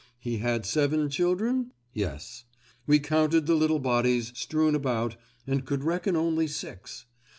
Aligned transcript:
He 0.17 0.37
had 0.39 0.65
seven 0.65 1.11
children? 1.11 1.73
Yes. 1.93 2.45
We 2.87 2.97
counted 2.97 3.45
the 3.45 3.53
little 3.53 3.77
bodies 3.77 4.31
strewn 4.35 4.73
about 4.73 5.15
and 5.45 5.63
could 5.63 5.83
reckon 5.83 6.15
only 6.15 6.47
six. 6.47 7.05